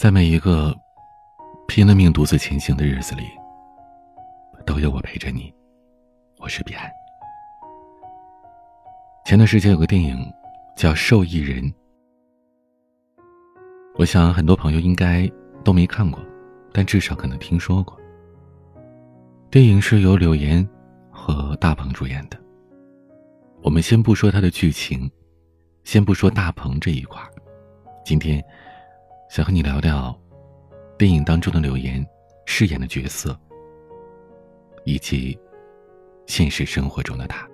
[0.00, 0.74] 在每一个
[1.68, 3.24] 拼了命独自前行的日子里，
[4.64, 5.52] 都有我陪着你。
[6.38, 6.90] 我是彼岸。
[9.26, 10.18] 前段时间有个电影
[10.74, 11.62] 叫《受益人》，
[13.96, 15.30] 我想很多朋友应该
[15.62, 16.18] 都没看过，
[16.72, 17.94] 但至少可能听说过。
[19.50, 20.66] 电影是由柳岩
[21.10, 22.40] 和大鹏主演的。
[23.62, 25.10] 我们先不说它的剧情，
[25.84, 27.20] 先不说大鹏这一块
[28.02, 28.42] 今天。
[29.30, 30.12] 想和你聊聊
[30.98, 32.04] 电影当中的柳岩
[32.46, 33.38] 饰演的角色，
[34.84, 35.38] 以及
[36.26, 37.48] 现实生活中的她。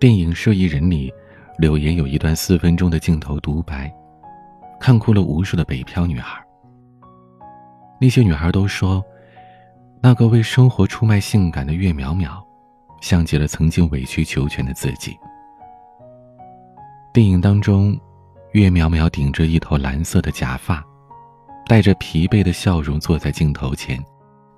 [0.00, 1.14] 电影《受益人》里，
[1.58, 3.88] 柳岩有一段四分钟的镜头独白，
[4.80, 6.44] 看哭了无数的北漂女孩。
[8.00, 9.00] 那些女孩都说，
[10.02, 12.42] 那个为生活出卖性感的岳淼淼，
[13.00, 15.16] 像极了曾经委曲求全的自己。
[17.14, 17.96] 电影当中。
[18.52, 20.84] 岳淼淼顶着一头蓝色的假发，
[21.66, 24.02] 带着疲惫的笑容坐在镜头前，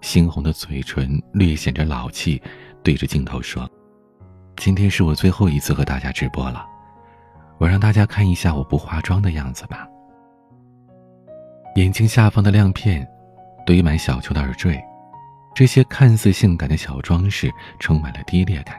[0.00, 2.40] 猩红的嘴唇略显着老气，
[2.82, 3.68] 对着镜头说
[4.56, 6.64] ：“今天是我最后一次和大家直播了，
[7.58, 9.86] 我让大家看一下我不化妆的样子吧。”
[11.76, 13.06] 眼睛下方的亮片，
[13.66, 14.82] 堆满小球的耳坠，
[15.54, 18.74] 这些看似性感的小装饰，充满了低劣感。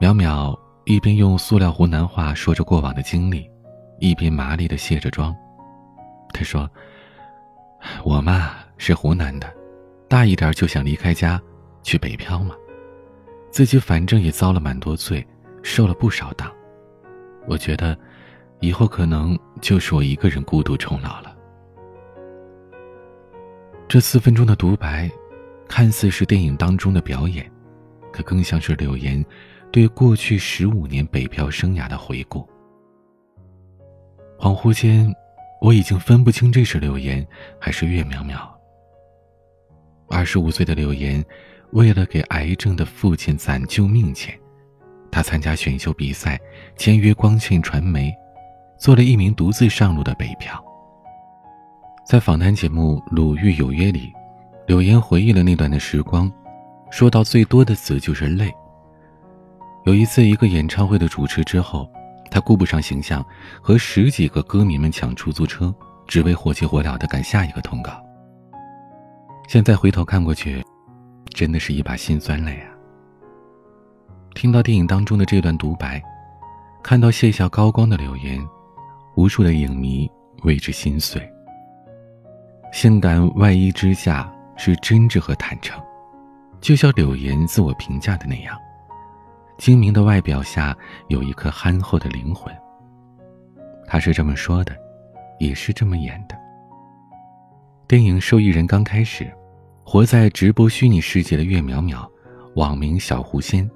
[0.00, 0.58] 淼淼。
[0.86, 3.50] 一边用塑料湖南话说着过往的经历，
[3.98, 5.34] 一边麻利的卸着妆。
[6.32, 6.70] 他说
[8.06, 9.52] ：“我嘛是湖南的，
[10.08, 11.42] 大一点就想离开家，
[11.82, 12.54] 去北漂嘛。
[13.50, 15.26] 自己反正也遭了蛮多罪，
[15.60, 16.48] 受了不少当。
[17.48, 17.98] 我觉得，
[18.60, 21.36] 以后可能就是我一个人孤独终老了。”
[23.88, 25.10] 这四分钟的独白，
[25.66, 27.50] 看似是电影当中的表演，
[28.12, 29.24] 可更像是柳岩。
[29.70, 32.48] 对过去十五年北漂生涯的回顾，
[34.38, 35.12] 恍惚间，
[35.60, 37.26] 我已经分不清这是柳岩
[37.60, 38.48] 还是岳淼淼。
[40.08, 41.22] 二十五岁的柳岩，
[41.72, 44.38] 为了给癌症的父亲攒救命钱，
[45.10, 46.40] 他参加选秀比赛，
[46.76, 48.14] 签约光线传媒，
[48.78, 50.64] 做了一名独自上路的北漂。
[52.06, 54.12] 在访谈节目《鲁豫有约》里，
[54.66, 56.32] 柳岩回忆了那段的时光，
[56.90, 58.50] 说到最多的词就是累。
[59.86, 61.88] 有一次，一个演唱会的主持之后，
[62.28, 63.24] 他顾不上形象，
[63.62, 65.72] 和十几个歌迷们抢出租车，
[66.08, 67.92] 只为火急火燎的赶下一个通告。
[69.46, 70.60] 现在回头看过去，
[71.28, 72.74] 真的是一把辛酸泪啊！
[74.34, 76.02] 听到电影当中的这段独白，
[76.82, 78.44] 看到卸下高光的柳岩，
[79.14, 80.10] 无数的影迷
[80.42, 81.22] 为之心碎。
[82.72, 85.80] 性感外衣之下是真挚和坦诚，
[86.60, 88.58] 就像柳岩自我评价的那样。
[89.58, 90.76] 精明的外表下
[91.08, 92.54] 有一颗憨厚的灵魂。
[93.86, 94.76] 他是这么说的，
[95.38, 96.36] 也是这么演的。
[97.88, 99.32] 电影受益人刚开始，
[99.84, 102.06] 活在直播虚拟世界的岳淼淼，
[102.56, 103.68] 网名小狐仙，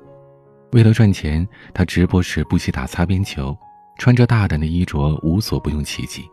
[0.73, 3.57] 为了赚钱，他直播时不惜打擦边球，
[3.99, 6.25] 穿着大胆的衣着，无所不用其极。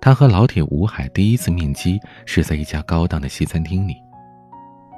[0.00, 3.96] 他和老铁吴海第一次面基是在一家高档的西餐厅里，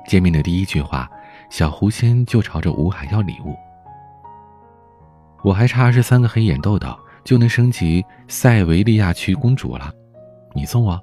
[0.06, 1.10] 见面的第一句话。
[1.50, 3.56] 小狐仙就朝着吴海要礼物，
[5.42, 9.92] 我还差二十三个黑眼豆豆就能升级塞维利亚区公主了，
[10.54, 10.98] 你送我。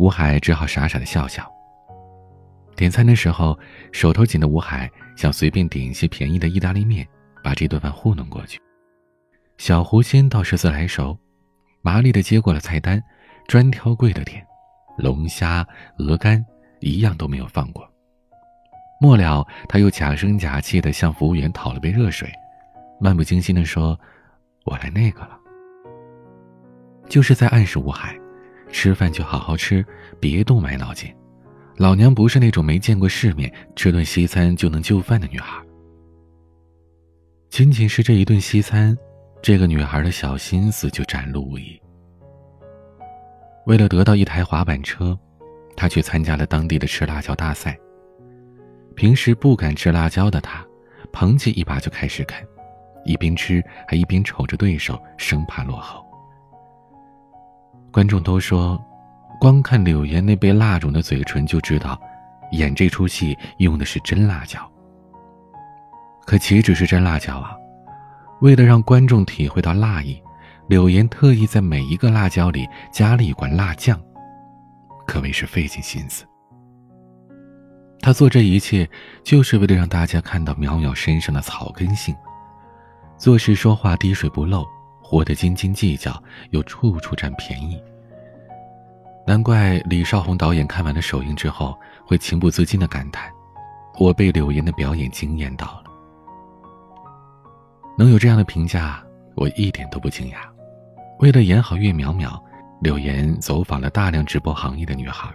[0.00, 1.48] 吴海只好傻傻的笑笑。
[2.74, 3.56] 点餐的时候，
[3.92, 7.06] 手头紧的吴海想随便点一些便宜的意大利面，
[7.42, 8.60] 把这顿饭糊弄过去。
[9.58, 11.16] 小狐仙倒是自来熟，
[11.82, 13.00] 麻利的接过了菜单，
[13.46, 14.44] 专挑贵的点，
[14.96, 15.64] 龙虾、
[15.98, 16.44] 鹅肝
[16.80, 17.88] 一样都没有放过。
[19.02, 22.32] 末了，他又假声假气的向服务员讨了杯热水，
[23.00, 23.98] 漫不经心的说
[24.64, 25.36] ：“我来那个了。”
[27.10, 28.16] 就是在暗示吴海，
[28.70, 29.84] 吃饭就好好吃，
[30.20, 31.12] 别动歪脑筋。
[31.78, 35.60] 老娘不是那种没见过世面、吃顿西餐就能就范的女孩。
[37.50, 38.96] 仅仅是这一顿西餐，
[39.42, 41.76] 这个女孩的小心思就展露无遗。
[43.66, 45.18] 为了得到一台滑板车，
[45.76, 47.76] 她去参加了当地的吃辣椒大赛。
[48.92, 50.64] 平时不敢吃辣椒的他，
[51.12, 52.46] 捧起一把就开始啃，
[53.04, 56.04] 一边吃还一边瞅着对手，生怕落后。
[57.90, 58.82] 观众都说，
[59.40, 62.00] 光看柳岩那被辣肿的嘴唇就知道，
[62.52, 64.60] 演这出戏用的是真辣椒。
[66.24, 67.56] 可岂止是真辣椒啊！
[68.40, 70.22] 为了让观众体会到辣意，
[70.68, 74.00] 柳岩特意在每一个辣椒里加了一管辣酱，
[75.06, 76.24] 可谓是费尽心思。
[78.02, 78.86] 他做这一切，
[79.22, 82.12] 就是为了让大家看到淼淼身上的草根性。
[83.16, 84.66] 做事说话滴水不漏，
[85.00, 86.20] 活得斤斤计较，
[86.50, 87.80] 又处处占便宜。
[89.24, 93.30] 难怪李少红导演看完了首映之后，会情不自禁的感叹
[94.00, 95.84] ：“我被柳岩的表演惊艳到了。”
[97.96, 99.00] 能有这样的评价，
[99.36, 100.38] 我一点都不惊讶。
[101.20, 102.36] 为了演好岳淼淼，
[102.80, 105.32] 柳岩走访了大量直播行业的女孩，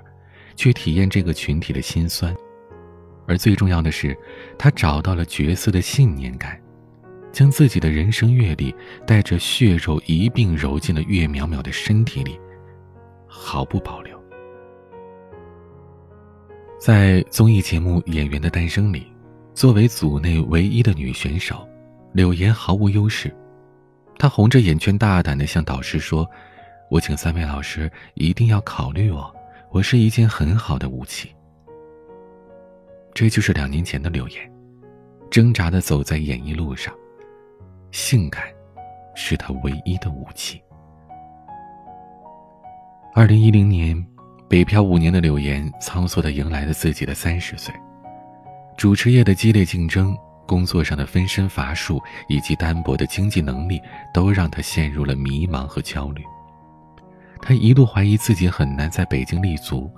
[0.58, 2.36] 去体验这个群体的辛酸。
[3.28, 4.18] 而最重要的是，
[4.58, 6.60] 他找到了角色的信念感，
[7.32, 8.74] 将自己的人生阅历
[9.06, 12.40] 带着血肉一并揉进了岳淼淼的身体里，
[13.28, 14.18] 毫不保留。
[16.80, 19.06] 在综艺节目《演员的诞生》里，
[19.54, 21.68] 作为组内唯一的女选手。
[22.14, 23.32] 柳岩毫无优势，
[24.18, 26.28] 她红着眼圈，大胆地向导师说
[26.90, 29.32] ：“我请三位老师一定要考虑我，
[29.72, 31.30] 我是一件很好的武器。”
[33.18, 34.52] 这就是两年前的柳岩，
[35.32, 36.94] 挣扎的走在演艺路上，
[37.90, 38.44] 性感
[39.16, 40.62] 是她唯一的武器。
[43.16, 44.06] 二零一零年，
[44.48, 47.74] 北漂五年的柳岩仓促的迎来了自己的三十岁，
[48.78, 50.16] 主持业的激烈竞争。
[50.46, 52.00] 工作上的分身乏术
[52.30, 53.82] 以及单薄的经济能力，
[54.14, 56.24] 都让他陷入了迷茫和焦虑。
[57.42, 59.92] 他一度怀疑自己很难在北京立足，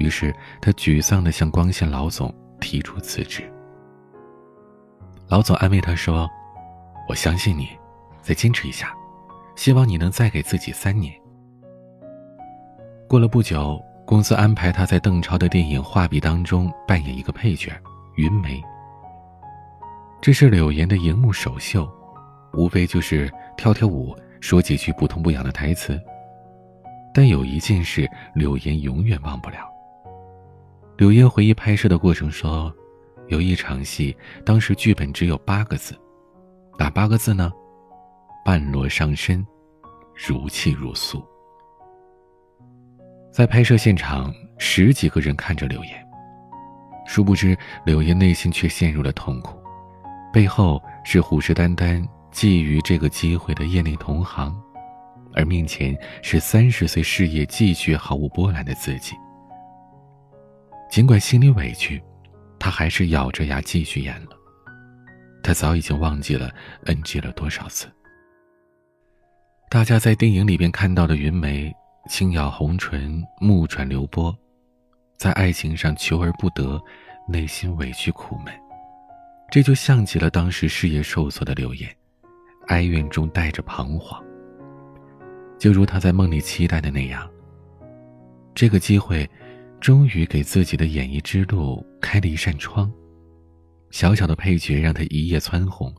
[0.00, 3.42] 于是他沮丧地向光线老总提出辞职。
[5.28, 6.28] 老总安慰他说
[7.06, 7.68] ：“我相信你，
[8.20, 8.92] 再坚持一下，
[9.54, 11.14] 希望你能再给自己三年。”
[13.06, 17.70] 过了不久，公司安排他在邓超的电影《画笔》当中扮演一个配角
[18.16, 18.60] 云梅。
[20.20, 21.88] 这是柳岩的荧幕首秀，
[22.54, 26.00] 无非就是跳跳舞，说几句不痛不痒的台词。
[27.12, 29.68] 但有一件事，柳岩永远忘不了。
[31.00, 32.70] 柳岩回忆拍摄的过程说，
[33.28, 34.14] 有一场戏，
[34.44, 35.98] 当时剧本只有八个字，
[36.78, 37.50] 哪八个字呢？
[38.44, 39.42] 半裸上身，
[40.14, 41.24] 如泣如诉。
[43.32, 46.06] 在拍摄现场，十几个人看着柳岩，
[47.06, 47.56] 殊不知
[47.86, 49.58] 柳岩内心却陷入了痛苦。
[50.30, 54.54] 背后是虎视眈眈、觊觎这个机会的业内同行，
[55.32, 59.16] 而面前是三十岁事业继续毫无波澜的自己。
[60.90, 62.02] 尽管心里委屈，
[62.58, 64.30] 他还是咬着牙继续演了。
[65.40, 66.50] 他早已经忘记了
[66.84, 67.86] NG 了多少次。
[69.70, 71.72] 大家在电影里边看到的云梅，
[72.08, 74.36] 轻咬红唇，目转流波，
[75.16, 76.82] 在爱情上求而不得，
[77.28, 78.52] 内心委屈苦闷。
[79.48, 81.88] 这就像极了当时事业受挫的柳岩，
[82.66, 84.20] 哀怨中带着彷徨。
[85.56, 87.30] 就如他在梦里期待的那样，
[88.56, 89.28] 这个机会，
[89.80, 92.90] 终于给自己的演艺之路开了一扇窗。
[93.90, 95.92] 小小的配角让他一夜蹿红，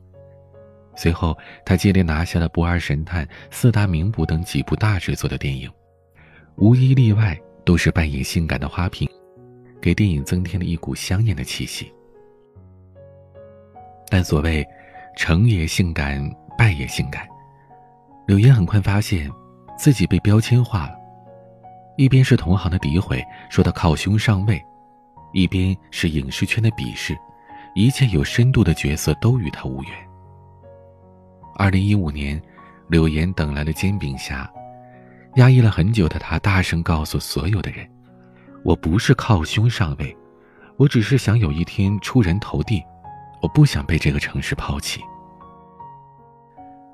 [0.96, 1.36] 随后
[1.66, 5.70] 他接连拿下了《不二神探》《四大名捕》等几部大制作的电影，
[6.56, 9.06] 无一例外都是扮演性感的花瓶，
[9.80, 11.92] 给电影增添了一股香艳的气息。
[14.08, 14.66] 但所谓
[15.16, 16.22] 成也性感，
[16.56, 17.26] 败也性感。
[18.26, 19.30] 柳岩很快发现，
[19.76, 20.94] 自己被标签化了，
[22.02, 24.58] 一边是同行的诋毁，说他靠胸上位；
[25.32, 27.16] 一边是影视圈的鄙视，
[27.76, 29.92] 一切有深度的角色都与他无缘。
[31.54, 32.42] 二零一五年，
[32.88, 34.50] 柳岩等来了煎饼侠，
[35.36, 37.88] 压抑了很久的他大声告诉所有的人
[38.66, 40.16] ：“我不是靠胸上位，
[40.78, 42.82] 我只是想有一天出人头地。”
[43.40, 45.00] 我不想被这个城市抛弃。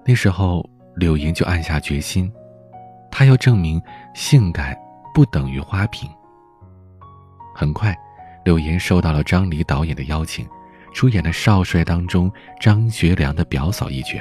[0.04, 0.62] 那时候，
[0.96, 2.30] 柳岩就暗下决心，
[3.10, 3.82] 她要证明
[4.14, 4.76] 性感
[5.18, 6.08] 不等于花瓶。
[7.52, 7.92] 很快，
[8.44, 10.46] 柳岩收到了张黎导演的邀请，
[10.94, 14.20] 出演了《少帅》当中张学良的表嫂一角。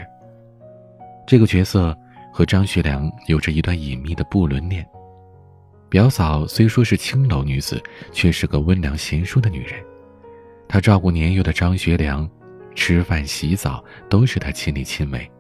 [1.28, 1.96] 这个角色
[2.34, 4.84] 和张学良有着一段隐秘的不伦恋。
[5.88, 7.80] 表嫂虽说是青楼女子，
[8.12, 9.74] 却是个温良贤淑的女人。
[10.68, 12.28] 她照顾年幼的张学良，
[12.74, 15.32] 吃饭、洗澡都是她亲力亲为，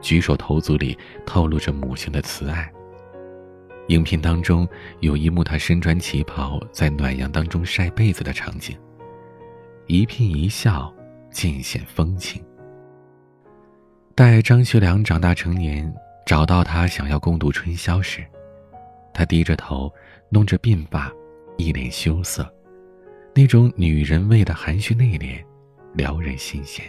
[0.00, 2.68] 举手投足里透露着母亲的慈爱。
[3.88, 4.68] 影片当中
[5.00, 8.76] 有一幕，他身穿旗袍在暖阳当中晒被子的场景，
[9.86, 10.92] 一颦一笑
[11.30, 12.42] 尽显风情。
[14.14, 15.92] 待张学良长大成年，
[16.26, 18.22] 找到他想要共度春宵时，
[19.14, 19.90] 他低着头，
[20.28, 21.10] 弄着鬓发，
[21.56, 22.46] 一脸羞涩。
[23.34, 25.42] 那种女人味的含蓄内敛，
[25.94, 26.84] 撩人心弦。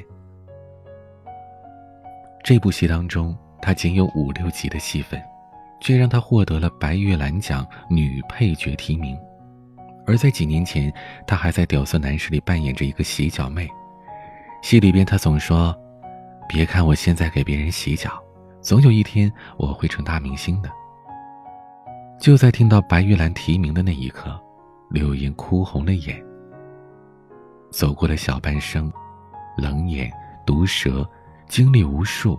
[2.43, 5.21] 这部戏当中，她仅有五六集的戏份，
[5.79, 9.17] 却让她获得了白玉兰奖女配角提名。
[10.05, 10.91] 而在几年前，
[11.27, 13.67] 她还在《屌丝男士》里扮演着一个洗脚妹。
[14.61, 15.75] 戏里边，她总说
[16.49, 18.21] ：“别看我现在给别人洗脚，
[18.61, 20.69] 总有一天我会成大明星的。
[22.19, 24.37] 就在听到白玉兰提名的那一刻，
[24.89, 26.21] 柳岩哭红了眼。
[27.71, 28.91] 走过了小半生，
[29.55, 30.11] 冷眼
[30.45, 31.07] 毒舌，
[31.47, 32.37] 经历无数，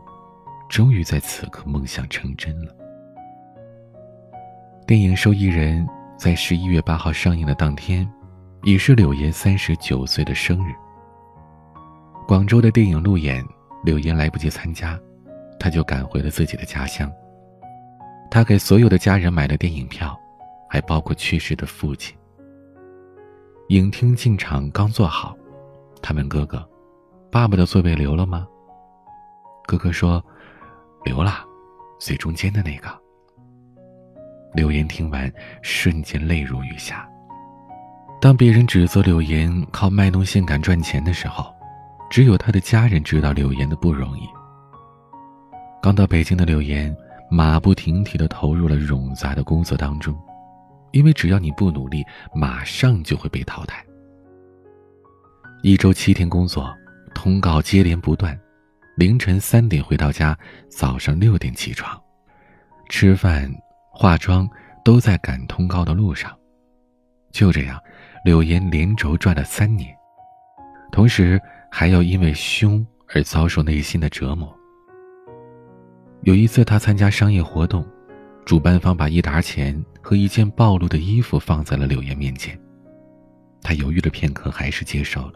[0.69, 2.77] 终于在此刻梦想成真了。
[4.91, 5.87] 电影《受益人》
[6.19, 8.05] 在十一月八号上映的当天，
[8.65, 10.73] 也是柳岩三十九岁的生日。
[12.27, 13.41] 广州的电影路演，
[13.85, 14.99] 柳岩来不及参加，
[15.61, 17.09] 她就赶回了自己的家乡。
[18.33, 20.19] 他给所有的家人买了电影票，
[20.69, 22.19] 还包括去世的父亲。
[23.69, 25.37] 影厅进场刚坐好，
[26.03, 26.69] 他问哥哥
[27.31, 28.45] ：“爸爸的座位留了吗？”
[29.69, 30.21] 哥哥说
[31.07, 31.45] ：“留了，
[32.01, 32.91] 最中间的那个。”
[34.53, 37.09] 柳岩听完，瞬间泪如雨下。
[38.21, 41.55] 当别人指责柳岩靠卖弄性感赚钱的时候，
[42.11, 44.23] 只有他的家人知道柳岩的不容易。
[45.83, 46.95] 刚到北京的柳岩，
[47.31, 50.15] 马不停蹄地投入了冗杂的工作当中。
[50.93, 52.05] 因为只要你不努力，
[52.35, 53.81] 马上就会被淘汰。
[55.63, 56.69] 一周七天工作，
[57.15, 58.37] 通告接连不断，
[58.97, 60.37] 凌晨三点回到家，
[60.69, 61.97] 早上六点起床，
[62.89, 63.49] 吃饭、
[64.01, 64.49] 化妆
[64.83, 66.35] 都在赶通告的路上。
[67.33, 67.79] 就这样，
[68.25, 69.95] 柳岩连轴转了三年，
[70.91, 71.39] 同时
[71.71, 74.51] 还要因为胸而遭受内心的折磨。
[76.23, 77.87] 有一次，他参加商业活动。
[78.47, 82.59] 主办方把一沓钱和一件暴露的衣服放在了柳岩面前，
[83.61, 85.35] 他犹豫了片刻，还是接受了。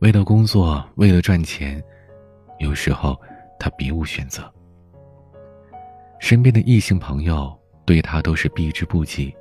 [0.00, 1.80] 为了工作，为了赚钱，
[2.58, 3.16] 有时候
[3.56, 4.52] 他别无选择。
[6.20, 7.52] 身边的异性朋友
[7.84, 9.34] 对他都是避之不及，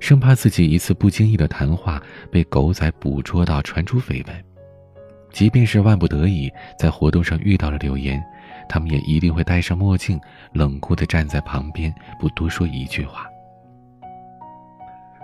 [0.00, 4.44] 生怕自己一次不经意的谈话被狗仔捕捉到，传出绯闻。
[5.32, 8.22] 即便是万不得已在活动上遇到了柳岩。
[8.68, 10.20] 他们也一定会戴上墨镜，
[10.52, 13.24] 冷酷地站在旁边，不多说一句话。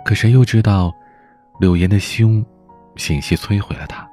[0.05, 0.93] 可谁又知道，
[1.59, 2.45] 柳岩的胸，
[2.95, 4.07] 险些摧毁了他。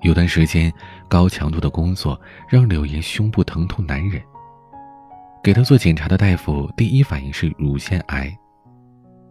[0.00, 0.72] 有段时间，
[1.06, 4.20] 高强度的工作让柳岩胸部疼痛难忍。
[5.42, 8.32] 给他做检查的大夫第一反应是乳腺癌，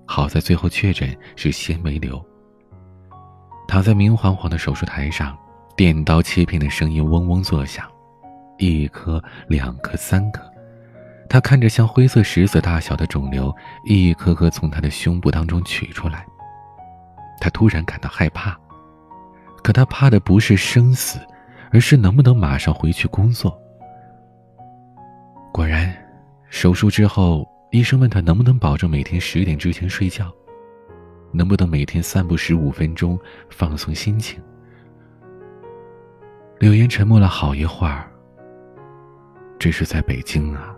[0.05, 2.21] 好在最后确诊是纤维瘤。
[3.65, 5.37] 躺在明晃晃的手术台上，
[5.77, 7.89] 电刀切片的声音嗡嗡作响。
[8.57, 10.43] 一颗、两颗、三颗，
[11.29, 16.25] 他看着像灰色石子大小的肿瘤，一颗颗从他的胸部当中取出来。
[17.39, 18.55] 他突然感到害怕，
[19.63, 21.19] 可他怕的不是生死，
[21.71, 23.57] 而是能不能马上回去工作。
[25.53, 25.93] 果然，
[26.51, 30.29] 手术之后，医生问他能不能保证每天十点之前睡觉，
[31.31, 33.17] 能不能每天散步十五分钟
[33.49, 34.39] 放松心情。
[36.59, 38.11] 柳岩沉默了好一会儿。
[39.57, 40.75] 这是在北京啊！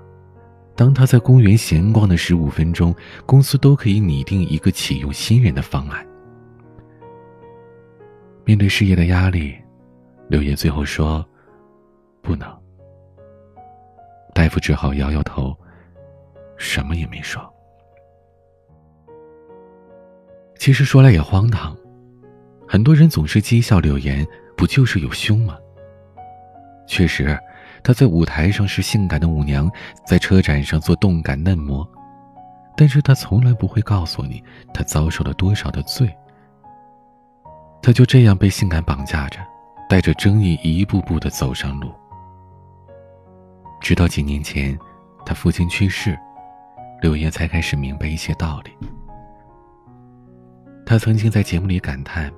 [0.75, 6.05] 当他在公园闲逛的十五分钟，公司都可以拟定一个启用新人的方案。
[8.45, 9.55] 面对事业的压力，
[10.29, 11.25] 柳岩最后说
[12.21, 12.47] ：“不能。”
[14.35, 15.55] 大夫只好摇摇头，
[16.63, 17.41] 什么也没说。
[20.57, 21.75] 其实说来也荒唐，
[22.65, 25.57] 很多人总是讥笑柳岩，不就是有胸吗？
[26.87, 27.37] 确实。
[27.85, 29.69] 她在舞台上是性感的舞娘，
[30.07, 31.85] 在车展上做动感嫩模，
[32.77, 34.41] 但是她从来不会告诉你
[34.73, 36.09] 她遭受了多少的罪。
[37.81, 39.41] 她就这样被性感绑架着，
[39.89, 41.91] 带着争议一步步的走上路。
[43.81, 44.79] 直到几年前，
[45.25, 46.17] 她父亲去世，
[47.03, 48.71] 柳岩才开始明白一些道理。
[50.85, 52.31] 她曾经在节目里感叹：“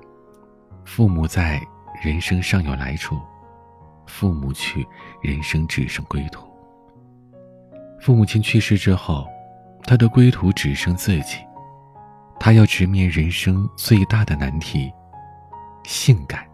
[0.84, 1.62] 父母在，
[2.02, 3.16] 人生尚有来处。”
[4.08, 4.84] 父母去，
[5.22, 6.44] 人生只剩归途。
[8.00, 9.24] 父母亲去世之后，
[9.84, 11.38] 他的归途只剩自己。
[12.40, 14.92] 他要直面人生最大的难题：
[15.84, 16.44] 性感。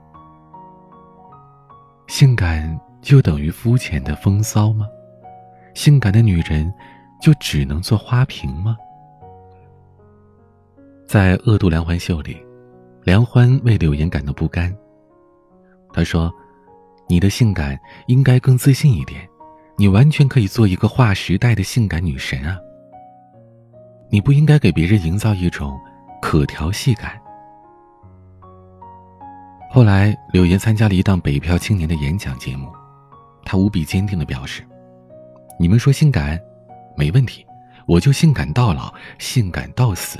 [2.08, 4.86] 性感就等于肤浅的风骚吗？
[5.72, 6.70] 性感的女人
[7.22, 8.76] 就只能做花瓶吗？
[11.06, 12.36] 在《恶毒梁欢秀》里，
[13.04, 14.74] 梁欢为柳岩感到不甘。
[15.92, 16.30] 他说。
[17.08, 19.28] 你的性感应该更自信一点，
[19.76, 22.56] 你完全可以做一个划时代的性感女神啊！
[24.08, 25.78] 你不应该给别人营造一种
[26.22, 27.20] 可调戏感。
[29.68, 32.72] 后来，柳岩参加了一档北漂青年的演讲节目，
[33.44, 34.64] 她无比坚定的表示
[35.60, 36.40] ：“你们说性感，
[36.96, 37.44] 没问题，
[37.86, 40.18] 我就性感到老，性感到死。”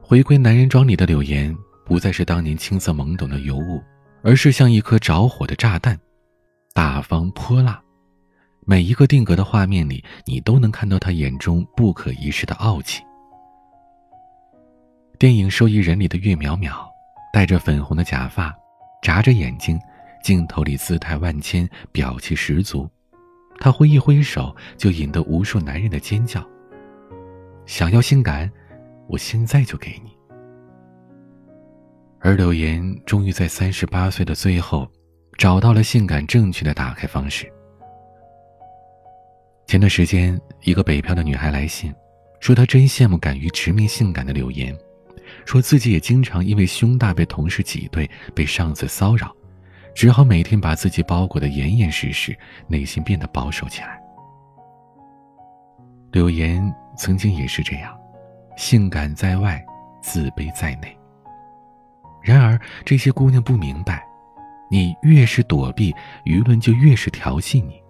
[0.00, 3.82] 回归男人装里的柳岩，不再是当年青涩懵懂的尤物。
[4.24, 5.98] 而是像一颗着火的炸弹，
[6.72, 7.82] 大方泼辣，
[8.64, 13.02] 每一个定格的画面里，你都能看到他眼中不可一世的傲气。
[15.18, 16.86] 电影《受益人》里的岳淼淼，
[17.32, 18.54] 戴着粉红的假发，
[19.02, 19.76] 眨着眼睛，
[20.22, 22.88] 镜头里姿态万千，表气十足。
[23.62, 26.44] 她挥一挥手，就引得无数男人的尖叫。
[27.64, 28.50] 想要性感，
[29.06, 30.10] 我现在就给你。
[32.18, 34.90] 而柳岩终于在三十八岁的最后，
[35.38, 37.48] 找到了性感正确的打开方式。
[39.68, 41.94] 前段时间，一个北漂的女孩来信，
[42.40, 44.76] 说她真羡慕敢于直面性感的柳岩，
[45.46, 49.32] 说自己也经常因为胸大被同事挤兑，被上司骚扰，
[49.94, 54.00] 只好每天把自己包裹得严严实实，内心变得保守起来。
[56.12, 56.62] 柳岩
[56.96, 57.96] 曾经也是这样，
[58.56, 59.64] 性感在外，
[60.02, 60.96] 自卑在内。
[62.22, 64.02] 然而这些姑娘不明白，
[64.70, 65.94] 你越是躲避，
[66.24, 67.80] 舆论就越是调戏你。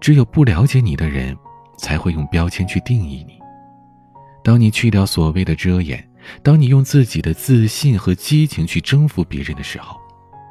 [0.00, 1.36] 只有不了解你的人，
[1.78, 3.38] 才会用标签去定义你。
[4.44, 6.04] 当你去掉所谓的遮掩，
[6.42, 9.98] 当你用自己的自信和激情去征服别人的时候，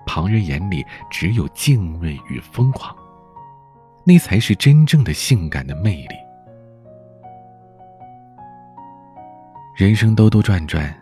[0.05, 2.95] 旁人眼里只有敬畏与疯狂，
[4.03, 6.15] 那才是真正的性感的魅力。
[9.75, 10.93] 人生兜兜转转，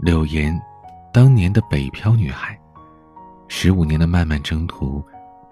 [0.00, 0.60] 柳岩，
[1.12, 2.58] 当年的北漂女孩，
[3.48, 5.02] 十五年的漫漫征途，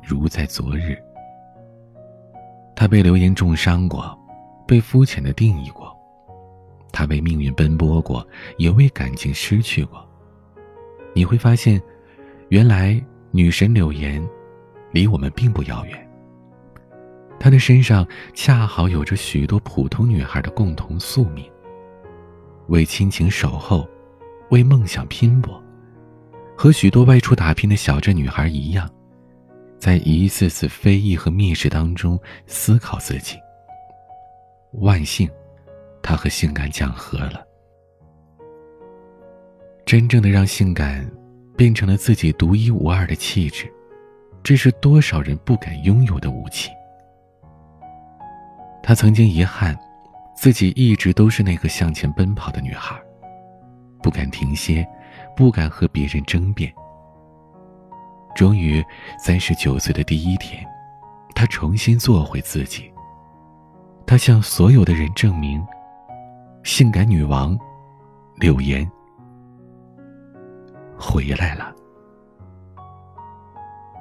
[0.03, 0.97] 如在昨日。
[2.77, 4.19] 他被流言重伤过，
[4.67, 5.97] 被肤浅的定义过，
[6.93, 8.27] 他为命运奔波过，
[8.59, 10.05] 也为感情失去过。
[11.15, 11.81] 你会发现，
[12.49, 14.23] 原来女神柳岩，
[14.93, 16.11] 离我们并不遥远。
[17.39, 21.51] 她的身上恰好有着许多普通女孩的共同宿命：
[22.69, 23.89] 为亲情守候，
[24.51, 25.63] 为梦想拼搏，
[26.57, 28.89] 和许多外出打拼的小镇女孩一样。
[29.77, 33.37] 在一次次非议和蔑视当中思考自己。
[34.81, 35.29] 万幸，
[36.03, 37.45] 他和性感讲和了。
[39.85, 41.07] 真正的让性感
[41.57, 43.73] 变成了自己独一无二的气质，
[44.43, 46.71] 这是多少人不敢拥有的武器。
[48.83, 49.79] 他曾经遗憾，
[50.37, 52.95] 自己一直都是那个向前奔跑的女孩，
[54.03, 54.87] 不敢停歇，
[55.37, 56.73] 不敢和别人争辩。
[58.35, 58.85] 终于，
[59.19, 60.63] 三十九岁的第一天，
[61.35, 62.93] 她重新做回自己。
[64.07, 65.65] 她向所有的人证明：
[66.65, 67.57] 性感女王
[68.37, 68.87] 柳岩
[70.99, 71.75] 回来了。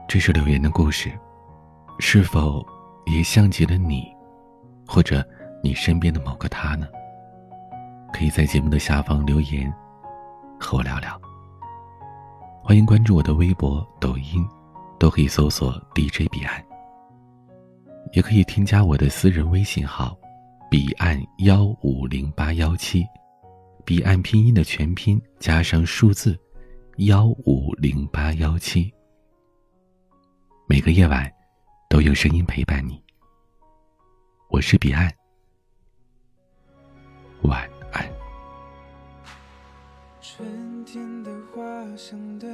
[0.07, 1.11] 这是柳岩的故事，
[1.99, 2.65] 是否
[3.05, 4.05] 也像极了你，
[4.87, 5.25] 或者
[5.63, 6.87] 你身边的某个他呢？
[8.13, 9.73] 可以在节目的下方留言，
[10.59, 11.19] 和我聊聊。
[12.61, 14.47] 欢迎关注我的微博、抖音，
[14.99, 16.63] 都可以搜索 DJ 彼岸。
[18.11, 20.15] 也可以添加我的私人微信号，
[20.69, 23.03] 彼岸幺五零八幺七，
[23.83, 26.39] 彼岸拼音的全拼加上数字
[26.97, 28.93] 幺五零八幺七。
[30.67, 31.27] 每个夜晚
[31.89, 33.01] 都有声音陪伴你。
[34.51, 35.11] 我是彼岸，
[37.45, 38.07] 晚安。
[40.21, 41.63] 春天的花
[41.97, 42.47] 相对，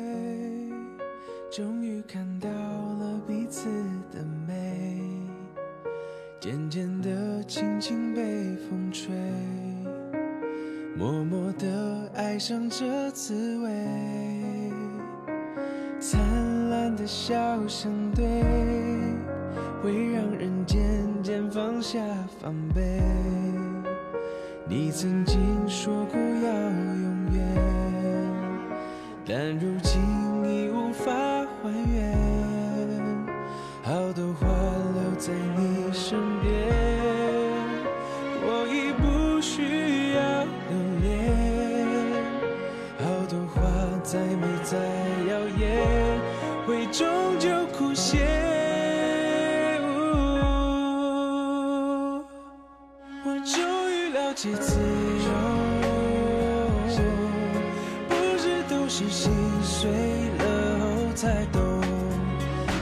[1.52, 3.70] 终于看到了彼此
[4.10, 5.02] 的美。
[6.40, 9.14] 渐渐的，轻轻被风吹，
[11.00, 13.70] 默默的爱上这滋味。
[15.98, 16.20] 灿
[16.70, 17.34] 烂的笑
[17.70, 18.26] 相对，
[19.82, 20.78] 会让人渐
[21.24, 21.98] 渐放下
[22.42, 23.02] 防备。
[24.68, 27.48] 你曾经说过要永远，
[29.26, 30.02] 但如今
[30.44, 31.14] 已无法
[31.64, 32.18] 还原。
[33.84, 36.52] 好多话留在你身边，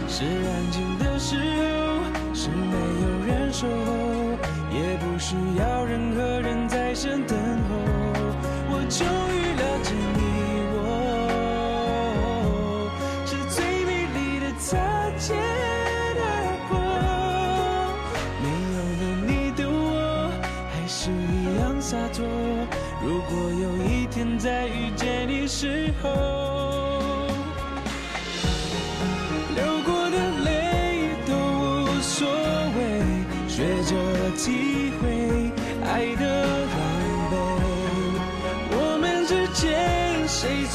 [0.09, 4.37] 是安静的时候，是没有人守候，
[4.71, 7.75] 也不需要任何人在身等候。
[8.69, 9.05] 我就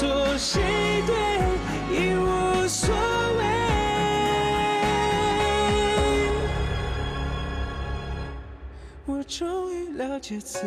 [0.02, 0.60] 错谁
[1.06, 1.14] 对
[1.94, 2.92] 已无所
[3.38, 3.40] 谓。
[9.06, 10.58] 我终于了解自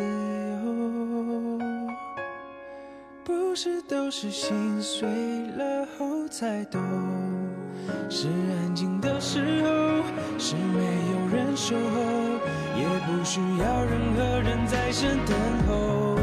[3.22, 5.06] 不是都是心碎
[5.58, 6.80] 了后才懂。
[8.08, 9.68] 是安静的时候，
[10.38, 10.80] 是没
[11.12, 11.80] 有人守候，
[12.74, 15.36] 也不需要任何人在身等
[15.68, 16.16] 候。